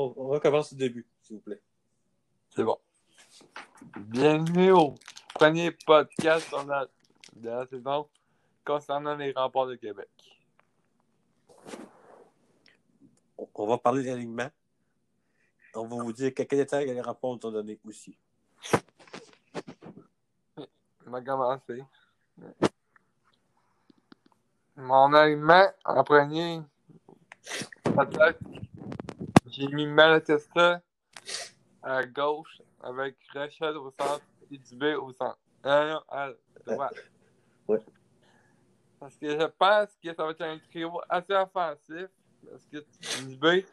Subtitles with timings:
[0.00, 1.60] on, on recommence du début, s'il vous plaît.
[2.50, 2.78] C'est bon.
[3.96, 4.94] Bienvenue au
[5.34, 6.86] premier podcast de la,
[7.34, 8.08] de la saison
[8.64, 10.08] concernant les remparts de Québec.
[13.54, 14.50] On, va parler de l'alignement.
[15.74, 18.16] On va vous dire quelques détails que les rapports nous ont donnés aussi.
[21.06, 21.84] On va commencer.
[24.76, 26.62] Mon alignement en premier,
[27.82, 28.38] peut-être,
[29.60, 30.80] j'ai mis Malatesta
[31.82, 35.38] à gauche avec Rachel au centre et Dubé au centre.
[35.66, 36.30] Euh, non, à
[36.66, 36.94] droite.
[37.68, 37.78] Ouais.
[38.98, 42.08] Parce que je pense que ça va être un trio assez offensif.
[42.50, 43.66] Parce que Dubé,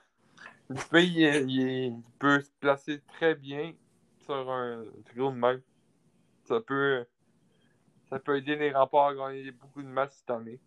[0.69, 3.73] Dubé il, il peut se placer très bien
[4.25, 5.61] sur un trio de même.
[6.43, 7.05] Ça peut,
[8.09, 10.59] ça peut aider les remparts à gagner beaucoup de matchs cette année.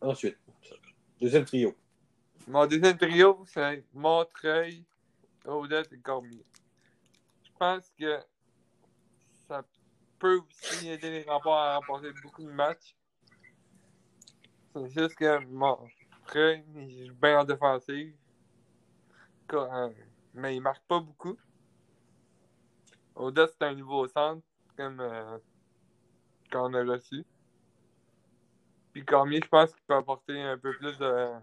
[0.00, 0.38] Ensuite,
[1.20, 1.76] deuxième trio.
[2.48, 4.84] Mon deuxième trio, c'est Montreuil,
[5.44, 6.46] Odette et Cormier.
[7.42, 8.20] Je pense que
[9.48, 9.64] ça
[10.20, 12.94] peut aussi aider les remparts à remporter beaucoup de matchs.
[14.72, 18.14] C'est juste que Montreuil, il joue bien en défensive.
[19.52, 19.90] Euh,
[20.34, 21.36] Mais il marque pas beaucoup.
[23.16, 25.38] Odette, c'est un nouveau centre, comme euh,
[26.52, 27.24] qu'on a reçu.
[28.92, 31.40] Puis Cormier, je pense qu'il peut apporter un peu plus de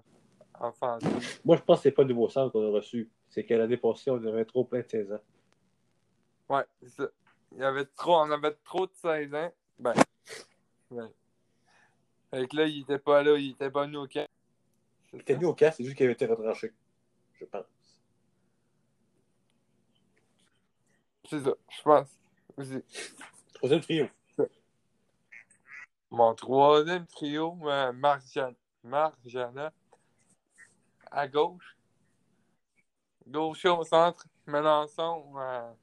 [1.44, 3.10] Moi, je pense que c'est pas le nouveau centre qu'on a reçu.
[3.30, 5.20] C'est que l'année passée, on avait trop plein de 16 ans.
[6.50, 7.08] Ouais, c'est ça.
[7.52, 9.52] Il y avait trop, on avait trop de 16 ans.
[9.80, 9.94] Ben,
[10.92, 11.08] ouais.
[12.32, 14.28] Fait que là, il était pas là, il était pas venu au camp.
[15.14, 16.74] Il était venu au cas, c'est juste qu'il avait été retranché.
[17.40, 17.66] Je pense.
[21.30, 22.10] C'est ça, je pense.
[22.58, 22.84] Aussi.
[23.54, 24.08] Troisième trio.
[26.12, 29.74] Mon troisième trio, euh, Marc Jan- Marc Jana,
[31.14, 31.78] à gauche.
[33.28, 35.74] Gaucher au centre, Melançon à,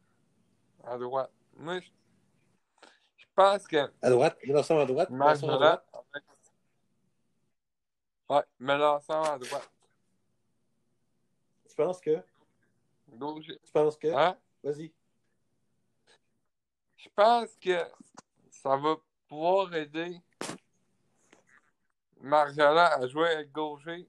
[0.85, 1.31] à droite.
[1.57, 1.89] Moi, je,
[3.17, 5.87] je pense que À droite, Mélenchon à droite, Mélenchon à droite.
[6.13, 6.25] avec...
[8.29, 9.71] Ouais, Melançon à droite.
[11.69, 12.23] Tu penses que?
[13.09, 13.59] Gaucher.
[13.65, 14.09] Tu penses que?
[14.09, 14.37] Hein?
[14.63, 14.93] Vas-y.
[16.97, 17.79] Je pense que
[18.51, 18.97] ça va
[19.29, 20.21] pouvoir aider
[22.21, 24.07] Marjolin à jouer avec Gaucher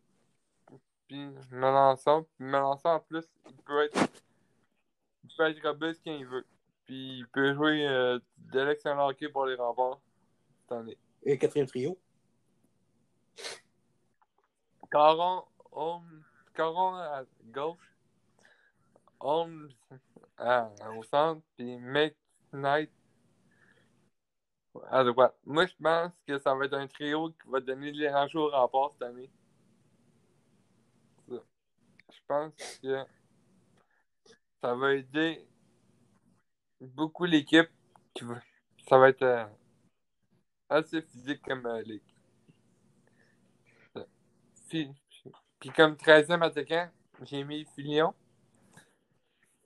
[1.11, 2.25] puis Melançon.
[2.37, 4.09] Puis Melançon, en plus, il peut être,
[5.25, 6.45] il peut être robuste quand il veut.
[6.85, 9.99] Puis il peut jouer euh, de l'excellent hockey pour les remparts
[10.61, 10.97] cette année.
[11.23, 11.99] Et quatrième trio.
[14.89, 16.23] Caron, Holmes,
[16.53, 17.95] Caron à gauche,
[19.19, 19.69] Holmes
[20.37, 22.91] à- au centre, puis McKnight
[24.89, 25.35] à droite.
[25.45, 28.49] Moi, je pense que ça va être un trio qui va donner de l'énergie au
[28.49, 29.29] rempart cette année.
[32.31, 33.05] Pense que
[34.61, 35.45] ça va aider
[36.79, 37.69] beaucoup l'équipe.
[38.13, 38.41] qui va-
[38.87, 39.45] Ça va être euh,
[40.69, 42.01] assez physique comme euh.
[44.69, 44.89] Puis,
[45.59, 46.89] puis comme 13e attaquant,
[47.23, 48.13] j'ai mis Filion.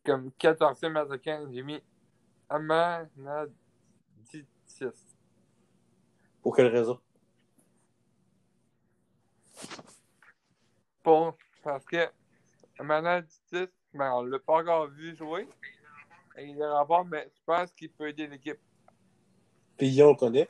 [0.04, 1.80] Comme 14e attaquant, j'ai mis
[2.50, 3.54] Amanaditis.
[6.42, 7.00] Pour quelle raison?
[11.04, 12.10] Pour, parce que
[12.80, 15.48] Amanaditis, ben, on l'a pas encore vu jouer.
[16.38, 18.60] Et il est rapport, mais je pense qu'il peut aider l'équipe.
[19.78, 20.50] Pillon, on connaît.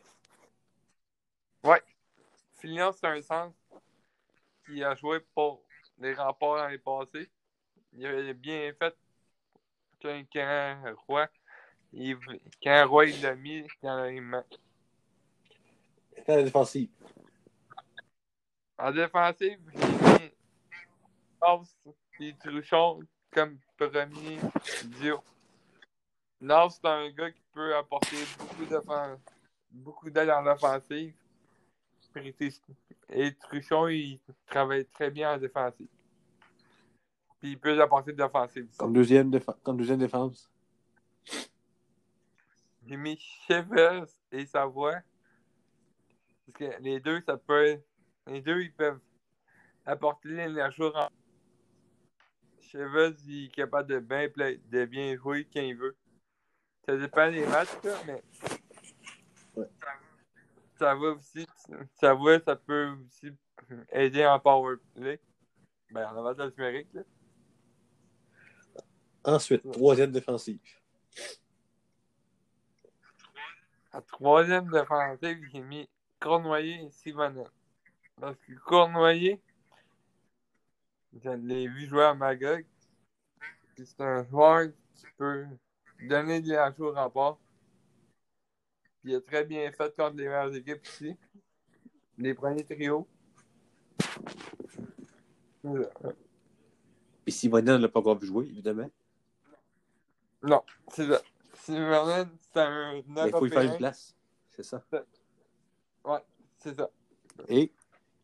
[2.66, 3.56] Filion, c'est un centre
[4.66, 5.64] qui a joué pour
[6.00, 7.30] les remparts l'année passée.
[7.94, 8.96] Il avait bien fait
[10.02, 11.28] quand, Roy,
[11.94, 12.18] il,
[12.62, 14.44] quand Roy il l'a mis dans l'alignement.
[16.28, 16.90] Dans la défensive.
[18.78, 20.36] En défensive, j'ai
[22.20, 23.00] et Truchon
[23.32, 24.40] comme premier
[25.00, 25.22] duo.
[26.42, 29.20] Lars, c'est un gars qui peut apporter beaucoup d'offen-
[29.72, 31.14] beaucoup d'aide en offensive.
[33.10, 35.88] Et Truchon, il travaille très bien en défensive.
[37.40, 38.68] Puis il peut apporter de l'offensive.
[38.78, 39.56] Comme deuxième, défense.
[39.64, 40.50] comme deuxième défense.
[42.88, 45.02] J'ai mis Chevez et Savoie.
[46.46, 47.80] Parce que les deux, ça peut.
[48.28, 49.00] Les deux, ils peuvent
[49.86, 50.82] apporter l'énergie
[52.72, 55.96] Chevez, il est capable de bien, de bien jouer quand il veut.
[56.86, 58.24] Ça dépend des matchs, là, mais.
[59.56, 59.70] Ouais.
[60.78, 61.48] Ça va aussi.
[61.96, 63.32] Ça va, ça peut aussi
[63.92, 65.20] aider en power play.
[65.92, 67.02] Ben, en avantage numérique, là.
[69.24, 70.60] Ensuite, troisième défensive.
[73.92, 75.90] À troisième défensive, j'ai mis
[76.20, 77.46] Cournoyer et Simonet.
[78.20, 79.42] Parce que Cournoyer,
[81.24, 82.66] Je l'ai vu jouer à Magog.
[83.76, 85.46] Puis c'est un joueur qui peut
[86.02, 87.38] donner des ajouts au rempart.
[89.02, 91.16] Puis il a très bien fait contre les meilleures équipes ici.
[92.18, 93.08] Les premiers trios.
[97.26, 98.90] Et si Vernon ne l'a pas encore vu jouer, évidemment?
[100.44, 101.22] Non, c'est ça.
[101.56, 104.16] Si Vernon, c'est un Mais il faut lui faire une place.
[104.52, 104.84] C'est ça?
[106.04, 106.20] Ouais,
[106.60, 106.90] c'est ça.
[107.48, 107.72] Et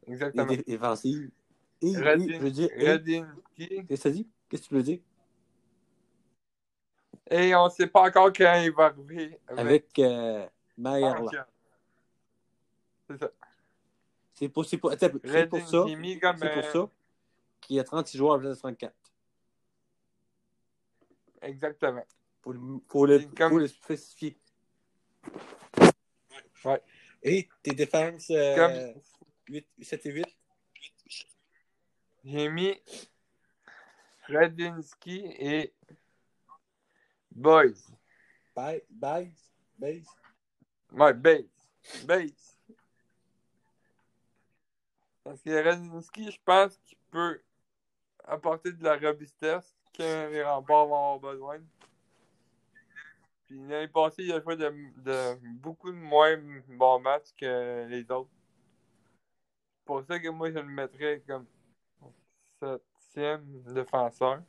[0.06, 0.54] les Exactement.
[0.68, 1.32] défensives?
[1.82, 3.86] Et, oui, Radin- je veux dire, et- Radinski.
[3.88, 4.30] qu'est-ce que dit?
[4.50, 5.00] Qu'est-ce que tu veux dire?
[7.30, 9.40] Et on sait pas encore quand il va arriver.
[9.48, 10.46] Avec euh,
[10.78, 11.18] là.
[11.18, 11.48] Anka.
[13.10, 13.32] C'est ça.
[14.34, 15.86] C'est pour, c'est pour, attends, c'est pour ça.
[15.86, 16.38] Mis comme.
[16.38, 16.90] C'est pour euh, ça
[17.62, 18.94] qu'il y a 36 joueurs à la place de 34.
[21.44, 22.06] Exactement.
[22.48, 24.38] Le, faut le, C'est comme- faut le spécifier.
[26.66, 26.82] Ouais.
[27.24, 29.02] Et tes défenses euh, Comme
[29.48, 30.26] 8, 7 et 8.
[32.24, 32.80] J'ai mis
[34.28, 35.74] Radinski et
[37.32, 37.92] Boys.
[38.56, 40.08] Base, base, base.
[40.92, 41.48] Ouais, Bates.
[42.06, 42.58] Bates.
[45.24, 47.42] Parce que Radinski, je pense qu'il peut
[48.26, 51.60] apporter de la robustesse que les remparts vont avoir besoin.
[53.46, 56.38] Puis l'année passée, il a fait de, de beaucoup de moins
[56.68, 58.30] bons matchs que les autres.
[59.78, 61.46] C'est pour ça que moi, je le mettrais comme
[62.62, 64.42] septième défenseur.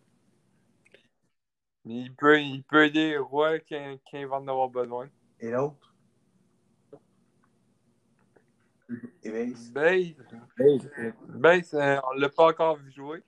[1.84, 5.08] Mais il peut, il peut aider Roy quand, quand il va en avoir besoin.
[5.40, 5.94] Et l'autre?
[9.22, 9.72] Et base.
[9.72, 10.90] Base.
[11.28, 13.22] Bates, euh, on l'a pas encore vu jouer.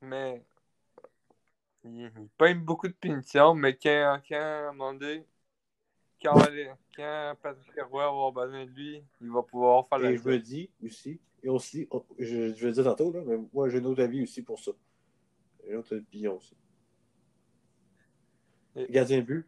[0.00, 0.44] Mais
[1.82, 5.26] il, il peint beaucoup de punitions, mais quand, quand à un moment donné,
[6.22, 6.34] quand,
[6.94, 10.28] quand Patrick Roy va avoir besoin de lui, il va pouvoir faire la Et je
[10.28, 13.68] me dis aussi, et aussi, on- je, je vais le dire tantôt, là, mais moi
[13.68, 14.72] j'ai un autre avis aussi pour ça.
[15.64, 16.56] J'ai un autre opinion aussi.
[18.74, 19.46] Et- Gardien but,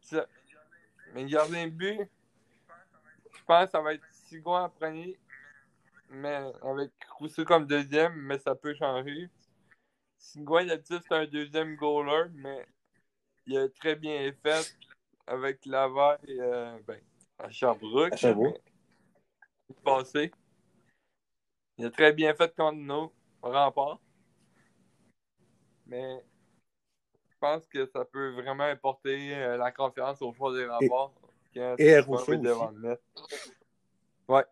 [0.00, 0.26] Ça.
[1.14, 2.00] Mais gardien but,
[3.32, 5.16] je pense que ça va être Sigouin en premier,
[6.10, 9.30] mais avec Rousseau comme deuxième, mais ça peut changer.
[10.18, 12.66] Sigouin, d'habitude, c'est un deuxième goaler, mais
[13.46, 14.76] il a très bien fait
[15.28, 17.00] avec Laval et euh, ben,
[17.38, 18.12] à Sherbrooke.
[18.12, 18.60] À Sherbrooke.
[19.84, 20.32] passée.
[21.78, 23.12] Il a très bien fait contre nous,
[23.42, 24.00] rempart.
[25.86, 26.24] Mais
[27.30, 31.12] je pense que ça peut vraiment apporter euh, la confiance au choix des remparts.
[31.54, 32.42] quand et vas Rousseau aussi.
[32.42, 32.98] le.
[34.28, 34.44] Ouais.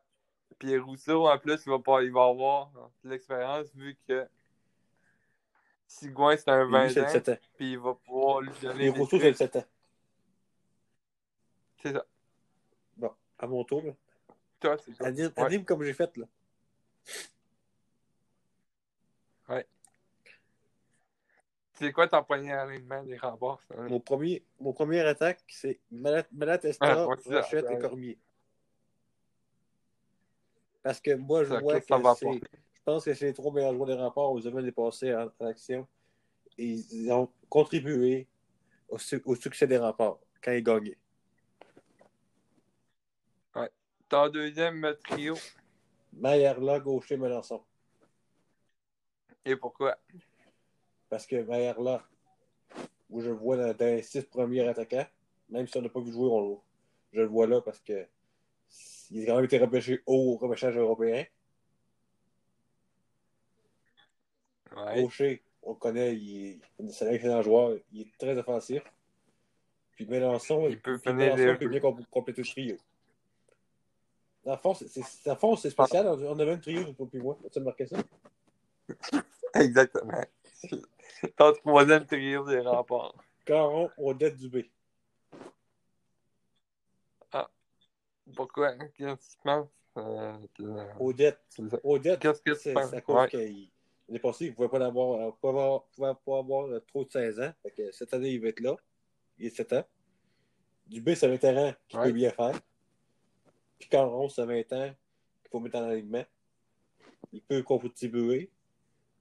[0.58, 2.70] Puis Rousseau, en plus, il va, pas, il va avoir
[3.02, 4.28] l'expérience vu que
[5.86, 7.36] Sigouin, c'est un Et 20 lui, c'est ans, 17 ans.
[7.56, 9.32] puis il va pouvoir lui donner Et Rousseau, c'est trucs.
[9.32, 9.64] 17 ans.
[11.82, 12.04] C'est ça.
[12.96, 13.92] Bon, à mon tour, là.
[14.60, 15.06] Toi, c'est ça.
[15.06, 15.42] Anime, Ouais.
[15.44, 16.26] anime comme j'ai fait, là.
[21.76, 23.60] C'est quoi ton premier alignement des remparts?
[23.68, 23.74] ça?
[23.74, 26.24] Mon premier, mon premier attaque, c'est Malat,
[26.80, 27.16] Ah, ouais.
[27.26, 28.18] Rochette et Cormier.
[30.82, 31.86] Parce que moi, je Ça, vois que
[32.16, 32.26] c'est.
[32.74, 35.46] Je pense que c'est les trois meilleurs joueurs des remparts aux années passées en, en
[35.46, 35.88] action.
[36.58, 38.28] Et ils ont contribué
[38.88, 40.98] au, su- au succès des remparts quand ils gagnaient.
[44.08, 45.34] Ton deuxième trio,
[46.18, 47.62] Maillard-là, gaucher, Melançon.
[49.44, 49.96] et pourquoi?
[51.08, 52.02] Parce que Maillard-là,
[53.10, 55.06] où je le vois dans, dans les six premiers attaquants,
[55.50, 56.60] même si on n'a pas vu jouer, on-
[57.12, 58.06] je le vois là parce que
[59.10, 61.24] il a quand même été repêché haut au repêchage européen.
[64.74, 65.02] Ouais.
[65.02, 68.82] Gaucher, on le connaît, il est, c'est un excellent joueur, il est très offensif.
[69.92, 72.76] Puis Mélenchon, Il peut finir Mélenchon peut bien com- compléter le trio.
[74.44, 76.06] Dans le fond, c'est, spécial.
[76.06, 77.38] On avait un trio, toi puis moi.
[77.46, 77.96] As-tu remarqué ça?
[79.54, 80.20] Exactement.
[81.36, 83.14] Ton troisième trio des remparts.
[83.44, 84.70] Caron, Odette Dubé.
[88.34, 88.72] Pourquoi?
[88.96, 89.68] Qu'est-ce que tu penses?
[89.96, 90.32] Euh,
[90.98, 91.38] Odette.
[91.82, 93.28] Odette, Qu'est-ce que c'est à cause Ouais.
[93.28, 93.68] qu'il
[94.08, 97.40] l'année passée, il ne pouvait pas avoir, pouvait avoir, pouvait pas avoir trop de 16
[97.40, 97.52] ans.
[97.62, 98.76] Fait que cette année, il va être là.
[99.38, 99.84] Il est 7 ans.
[100.86, 102.04] Dubé, c'est un vétéran qui Ouais.
[102.04, 102.58] peut bien faire.
[103.84, 104.94] Puis Caron, c'est un 20 ans
[105.42, 106.24] qu'il faut mettre en alignement.
[107.34, 108.50] Il peut contribuer,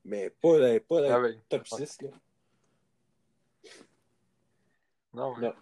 [0.06, 1.38] mais pas dans, pas dans Ah oui.
[1.50, 2.02] top 6.
[2.04, 2.10] Là.
[5.14, 5.42] Non, ouais.
[5.42, 5.54] Non.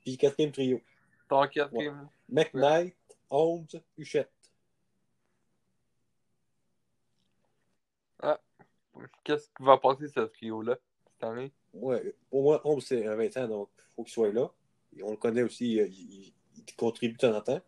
[0.00, 0.80] Puis quatrième trio.
[1.28, 2.08] Ton quatrième.
[2.28, 2.96] McKnight,
[3.30, 4.32] Holmes, Huchette.
[9.22, 10.76] Qu'est-ce qui va passer ce trio-là
[11.12, 11.52] cette année?
[11.72, 14.50] Ouais, pour moi, Holmes, c'est un 20 ans, donc il faut qu'il soit là.
[14.96, 16.34] Et on le connaît aussi, euh, il, il-
[16.66, 17.60] il contribue de temps en temps.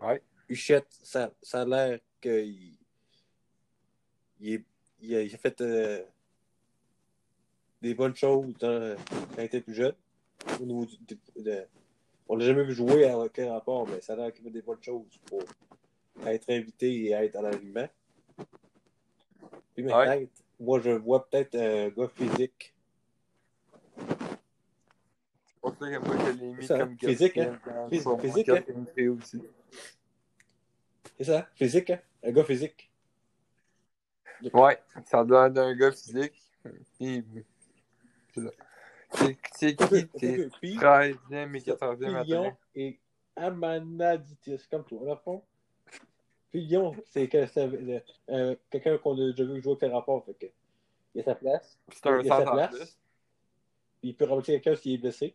[0.00, 0.22] Ouais.
[0.48, 2.74] Huchette, ça, ça a l'air qu'il
[4.40, 4.64] il,
[5.00, 6.02] il a, il a fait euh,
[7.82, 8.96] des bonnes choses dans-
[9.34, 9.94] quand il était plus jeune.
[10.60, 10.96] Au niveau du-
[11.36, 11.66] de- de-
[12.28, 14.62] on l'a jamais vu jouer à aucun rapport, mais ça a l'air qu'il fait des
[14.62, 15.42] bonnes choses pour
[16.26, 17.88] être invité et être dans l'alignement.
[19.74, 20.04] Puis mais Ouais.
[20.06, 22.74] peut-être, moi je vois peut-être un gars physique.
[25.46, 27.58] C'est pour ça que moi, je l'ai mis Ça, comme physique, hein?
[28.20, 28.50] physique,
[28.94, 29.42] trio aussi.
[31.16, 31.48] C'est ça?
[31.54, 32.00] Physique, hein?
[32.22, 32.90] Un gars physique.
[34.54, 36.32] Ouais, ça l'air d'un gars physique.
[36.98, 37.24] Puis,
[39.52, 40.08] c'est qui?
[40.08, 42.58] Tes Puis, 13e et 14e Filion attaquants?
[42.74, 42.98] et
[43.36, 44.98] Amanaditis, comme toi.
[45.04, 45.42] Dans le fond,
[46.50, 50.24] Filion, c'est euh, quelqu'un qu'on a déjà vu jouer avec rapport.
[50.24, 50.46] Fait que,
[51.14, 51.78] il a sa place.
[51.92, 52.98] C'est un il a sa place.
[54.00, 55.34] Puis il peut remplacer quelqu'un s'il est blessé.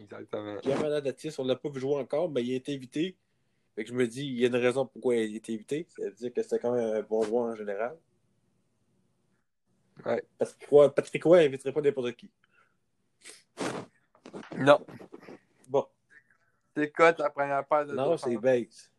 [0.00, 0.56] Exactement.
[0.64, 3.16] Amanaditis, on ne l'a pas vu jouer encore, mais il a été évité.
[3.74, 5.86] Fait que je me dis, il y a une raison pourquoi il a été évité.
[5.96, 7.96] Ça veut dire que c'était quand même un bon joueur en général.
[10.04, 10.22] Ouais.
[10.38, 12.30] Patrick Roy, Patrick Roy n'inviterait pas n'importe qui?
[14.56, 14.84] Non.
[15.68, 15.86] Bon,
[16.76, 18.90] C'est quoi ta première paire de non, c'est Bates.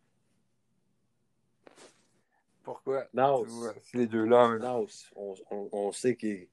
[2.63, 3.07] Pourquoi?
[3.43, 4.49] Vois, C'est les deux-là.
[4.49, 6.49] mais- Non, on, on, on sait est-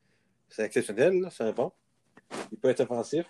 [0.49, 1.72] c'est exceptionnel, là, c'est un bon.
[2.50, 3.26] Il peut être offensif.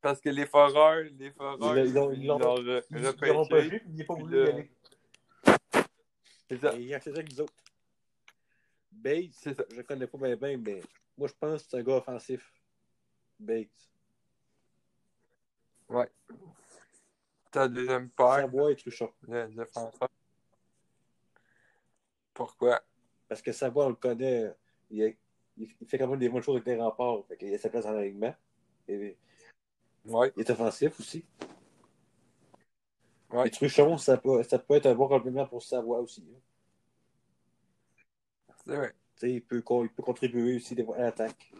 [0.00, 2.26] Parce que les foreurs, les foreurs, Ils ils l'ont- ils Ils
[3.48, 4.70] pas vu, il n'est pas puis voulu y aller.
[6.48, 6.74] C'est ça.
[6.74, 7.54] Il a avec nous autres.
[8.90, 9.64] Bates, ça.
[9.70, 10.80] je ne connais pas bien, bien, mais
[11.16, 12.52] moi je pense que c'est un gars offensif.
[13.38, 13.68] Bates.
[17.50, 19.12] Ta deuxième paire Savoie et Truchon.
[19.28, 20.08] de défenseurs.
[22.34, 22.80] Pourquoi?
[23.28, 24.52] Parce que Savoie, on le connaît,
[24.90, 25.12] il, a-
[25.56, 27.24] il fait quand même des bonnes choses avec les remparts.
[27.28, 28.34] Fait qu'il a sa place en alignement.
[28.88, 29.16] Et
[30.04, 30.32] Ouais.
[30.36, 31.24] il est offensif aussi.
[33.30, 33.46] Ouais.
[33.46, 36.24] Et Truchon, ça peut, ça peut être un bon complément pour Savoie aussi.
[36.34, 36.40] hein.
[38.64, 38.94] C'est vrai.
[39.16, 41.52] Tu sais, il, peut, il peut contribuer aussi à l'attaque.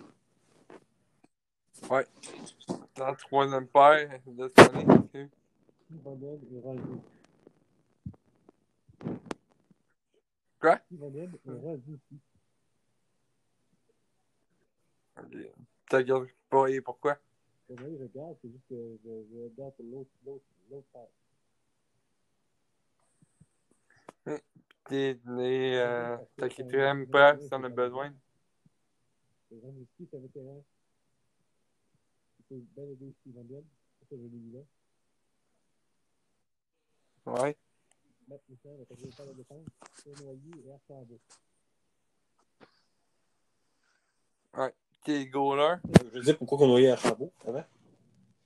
[2.94, 4.84] Ta troisième paire de cette année.
[4.86, 5.28] ok.
[5.90, 6.40] Ivanel.
[10.60, 10.80] Quoi?
[10.90, 12.20] Ivanel rendu aussi.
[15.18, 15.52] Ok.
[15.88, 17.18] Ta gueule pas et pourquoi?
[17.70, 21.08] Je regarde, c'est juste que je, je regarde l'autre, l'autre, l'autre paire.
[24.84, 28.12] T'es les, euh, ta quatrième paire si t'en as besoin?
[29.48, 30.62] C'est ici, c'est un vétéran.
[32.48, 32.84] C'est bien
[33.26, 33.64] Ivanel.
[34.10, 34.60] Ça, je l'ai là.
[37.24, 37.56] Ouais.
[38.28, 38.84] La de.
[39.94, 40.10] C'est
[40.66, 41.20] et Archambault.
[45.04, 45.28] T'es.
[45.32, 47.64] Je veux dire pourquoi on noyait Archambault avant.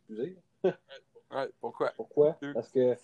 [0.09, 0.37] Excusez.
[1.29, 1.91] Ouais, pourquoi?
[1.97, 2.39] Pourquoi?
[2.55, 2.97] Parce que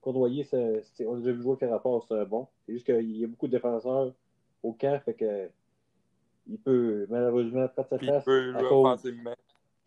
[0.00, 2.46] Cournoyer, on a déjà vu jouer rapport, c'est bon.
[2.64, 4.14] C'est juste qu'il y a beaucoup de défenseurs
[4.62, 5.50] au camp, fait que
[6.46, 9.22] il peut malheureusement perdre sa place à cause qu'il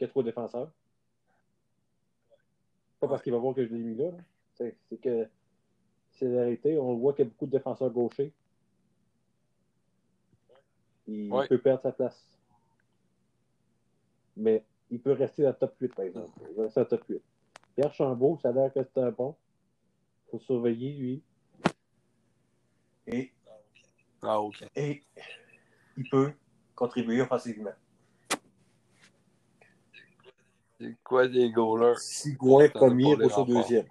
[0.01, 0.71] y a trop de défenseurs.
[3.00, 4.12] Pas parce qu'il va voir que je l'ai mis là.
[4.12, 4.17] là.
[4.55, 5.27] C'est c'est que
[6.12, 6.77] c'est la réalité.
[6.77, 8.31] On voit qu'il y a beaucoup de défenseurs gauchers.
[11.07, 11.47] Il Ouais.
[11.47, 12.38] peut perdre sa place.
[14.35, 16.31] Mais il peut rester dans le top 8, par exemple.
[16.49, 17.21] Il va rester dans le top 8.
[17.75, 19.35] Pierre Chambault, ça a l'air que c'est un bon.
[20.27, 21.23] Il faut surveiller, lui.
[23.07, 23.31] Et,
[24.21, 24.63] Ah, ok.
[24.75, 25.03] et
[25.97, 26.33] il peut
[26.75, 27.73] contribuer offensivement.
[30.79, 31.97] C'est quoi des goalers?
[31.99, 33.61] Sigouin premier, Rousseau remparts.
[33.61, 33.87] deuxième.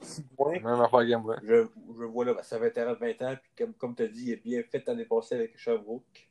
[0.00, 0.58] Sigouin,
[1.42, 1.66] je,
[1.98, 4.24] je vois là, ça va être à 20 ans, puis comme, comme tu as dit,
[4.26, 6.25] il est bien fait l'année passée avec Sherbrooke.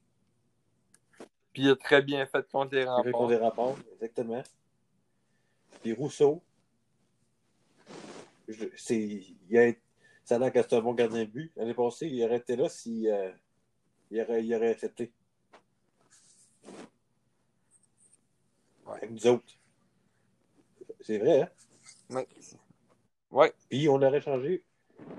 [1.55, 3.27] Puis il a très bien fait contre les Il fait contre remparts.
[3.29, 4.43] des rapports, exactement.
[5.81, 6.43] Puis Rousseau,
[8.49, 8.99] je- c'est,
[9.49, 9.71] il a,
[10.25, 11.53] ça a l'air que c'est un bon gardien de but.
[11.55, 13.31] L'année passée, il aurait été là si euh,
[14.11, 15.13] il, aurait, il aurait accepté.
[18.85, 18.97] Ouais.
[18.97, 19.45] Avec nous autres.
[20.99, 21.49] C'est vrai, hein?
[22.09, 22.27] Ouais.
[23.31, 23.53] Ouais.
[23.69, 24.61] Puis on aurait changé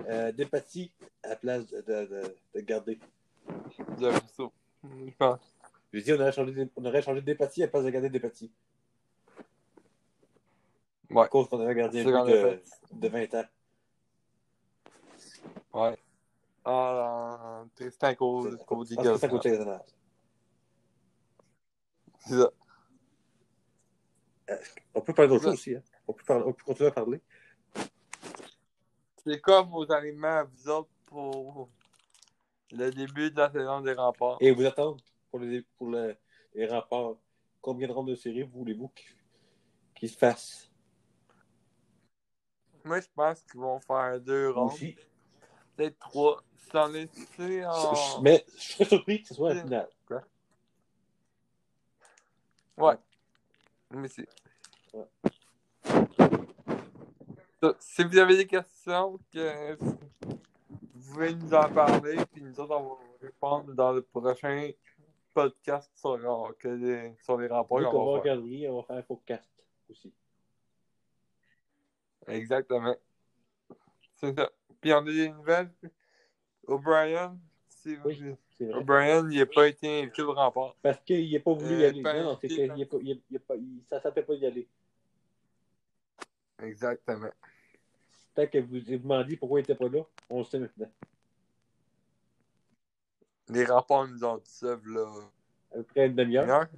[0.07, 2.99] euh, Despatie à la place de, de, de, de garder.
[3.99, 4.52] De Rousseau.
[4.85, 5.56] Je pense.
[5.97, 8.53] Je dis, on aurait changé, on aurait changé Despatie à la place de garder Despatie.
[11.09, 11.23] Ouais.
[11.23, 12.62] À cause qu'on avait gardé un C'est qu'on but a de,
[12.93, 13.45] de 20 ans.
[15.73, 15.97] Ouais.
[16.67, 19.29] Ah, Tristan Cody Cody Ah, c'est ça.
[22.19, 22.50] C'est.
[24.95, 25.50] On peut parler d'autre Ouais.
[25.53, 25.76] chose aussi.
[25.76, 25.83] Hein?
[26.07, 27.21] On, peut parler- on peut continuer à parler.
[29.25, 31.71] C'est quoi vos aliments à vous autres pour
[32.73, 34.37] le début de la saison des remparts?
[34.41, 34.99] Et vous attendre
[35.37, 36.16] pour les, pour le-
[36.55, 37.19] les rapports.
[37.61, 39.16] Combien de rondes de série voulez-vous qu'ils
[39.95, 40.71] qu'ils se fassent?
[42.85, 44.71] Moi, je pense qu'ils vont faire deux rondes.
[45.76, 46.43] Peut-être trois.
[47.64, 47.95] En.
[47.95, 49.88] Je- Mais je serais surpris que ce soit la finale.
[52.78, 52.95] Ouais.
[53.90, 54.28] Mais c'est.
[54.95, 55.07] Ouais.
[57.62, 59.99] Ça, Si vous avez des questions, que vous
[61.12, 64.71] pouvez nous en parler, puis nous autres, on va répondre dans le prochain
[65.37, 66.16] podcast sur,
[66.64, 69.50] les, sur les qu'on qu'on va calendrier, on va faire un podcast
[69.90, 70.11] aussi.
[72.26, 72.97] Exactement.
[74.16, 74.50] C'est ça.
[74.81, 75.71] Puis on a des nouvelles.
[76.66, 77.38] O'Brien,
[77.69, 78.09] si vous...
[78.09, 78.35] Oui.
[78.57, 78.73] C'est.
[78.73, 80.75] O'Brien, il n'a pas été invité au rempart.
[80.81, 82.02] Parce qu'il n'a pas voulu y Euh, aller.
[82.02, 82.47] Non, a pas-
[83.02, 84.66] il a- il a pas- il- ça ne sentait pas d'y aller.
[86.62, 87.31] Exactement.
[88.35, 90.02] Peut-être que vous vous demandiez pourquoi il n'était pas là.
[90.31, 90.90] On le sait maintenant.
[93.49, 95.31] Les rapports nous ont dit ça, là.
[95.73, 96.49] À peu près une demi-heure.
[96.49, 96.69] heure?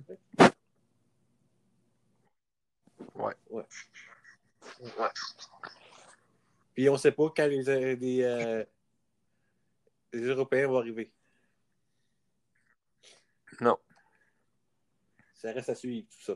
[6.75, 8.65] Puis on ne sait pas quand les, euh, les, euh,
[10.13, 11.13] les Européens vont arriver.
[13.61, 13.77] Non,
[15.35, 16.35] Ça reste à suivre, tout ça.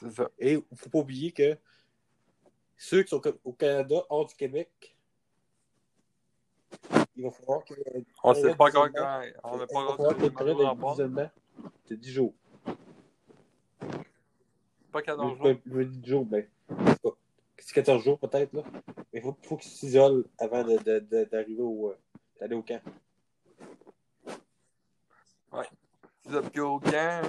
[0.00, 0.30] c'est ça.
[0.38, 1.56] Et il ne faut pas oublier que
[2.76, 4.96] ceux qui sont au Canada, hors du Québec,
[7.16, 7.74] il va falloir que.
[8.24, 9.22] On sait pas encore quand.
[9.44, 10.90] On n'a pas va encore que période au de rapport.
[10.92, 11.30] l'isolement,
[11.84, 12.34] c'est 10 jours.
[14.92, 15.56] Pas 14 Je jours.
[15.66, 16.46] veux 10 jours, ben.
[17.58, 18.62] C'est 14 jours peut-être, là.
[19.12, 21.90] Mais il faut, faut qu'ils s'isolent avant de- de- de- d'arriver au.
[21.90, 21.98] euh,
[22.40, 22.80] d'aller au camp.
[26.24, 26.42] C'est ça.
[26.42, 27.22] Puis au camp,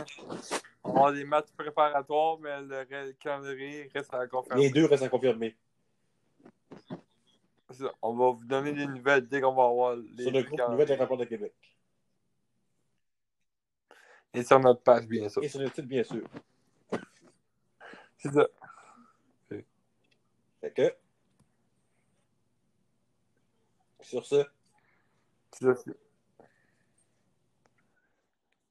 [0.84, 4.62] on a des matchs préparatoires, mais le, calendrier reste à conférence.
[4.62, 5.56] Les deux restent à confirmer.
[8.02, 10.88] On va vous donner des nouvelles dès qu'on va avoir les Sur le groupe Nouvelle
[10.88, 11.54] des rapports de Québec.
[14.34, 15.44] Et sur notre page, bien sûr.
[15.44, 16.24] Et sur le site, bien sûr.
[18.18, 18.48] C'est ça.
[20.62, 20.96] Fait que.
[24.02, 24.44] Sur ce,
[25.52, 25.76] C'est ça.
[25.76, 25.98] c'est-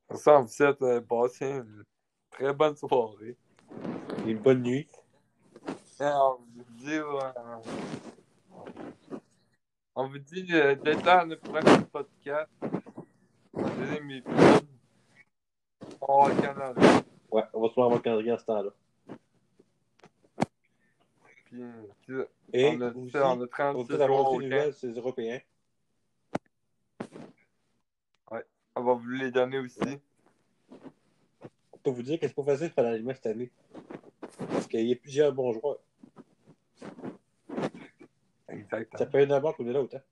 [0.09, 1.85] Pour ça, vous souhaite euh, passer une
[2.31, 3.37] très bonne soirée.
[4.27, 4.89] une bonne nuit.
[6.01, 7.21] Et on vous dit, euh,
[9.95, 10.75] on vous dit euh,
[11.07, 12.51] à notre prochain podcast.
[12.63, 14.67] Le deuxième épisode.
[16.01, 17.03] On va au Canada.
[17.31, 18.71] Ouais, on va se voir le calendrier à ce temps-là.
[21.45, 21.63] Puis,
[22.07, 22.25] c'est ça.
[22.53, 24.49] Et on a, aussi, ça, on a on 36 peut avoir jours aussi au des
[24.49, 24.57] camp.
[24.57, 25.41] nouvelles sur les Européens.
[28.75, 30.01] On va vous les donner aussi.
[31.73, 33.51] On peut vous dire que c'est pas facile de faire l'aliment cette année.
[34.49, 35.79] Parce qu'il y a plusieurs bons joueurs.
[38.95, 39.07] Ça Exactement.
[39.07, 39.97] peut être bord ou de l'autre.
[39.97, 40.03] Hein?